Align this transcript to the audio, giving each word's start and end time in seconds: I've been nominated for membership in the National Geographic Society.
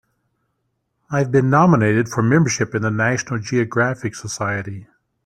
I've 1.11 1.31
been 1.31 1.51
nominated 1.51 2.09
for 2.09 2.23
membership 2.23 2.73
in 2.73 2.81
the 2.81 2.89
National 2.89 3.37
Geographic 3.37 4.15
Society. 4.15 4.87